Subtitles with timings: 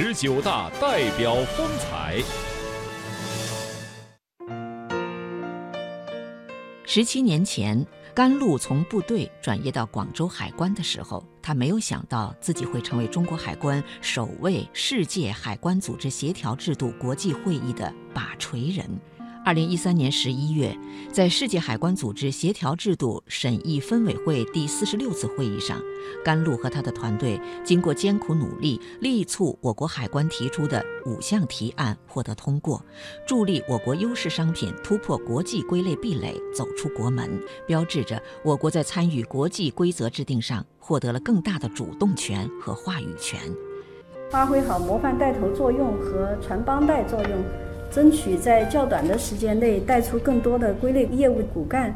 [0.00, 2.22] 十九大代表风采。
[6.84, 18.88] 十七年前，甘露从部队转业到广州海关的时候，他没有想到自己会成为中国海关首位世界海关组织协调制度国际会议的把锤人。
[19.48, 20.76] 二零一三年十一月，
[21.10, 25.80] 在世界海关组织协调制度审议分委会第四十六次会议上，
[26.22, 32.84] 甘露和他的团队经过艰苦努力，力促我国海关提出的五项提案获得通过，
[33.26, 43.40] 助力我国优势商品突破国际归类壁垒，走出国门，标志着我国在参与国际规则制定上获得了更大的主动权和话语权，
[44.30, 47.67] 发挥好模范带头作用和传帮带作用。
[47.90, 51.94] 争取在较短的时间内带出更多的归类业务骨干。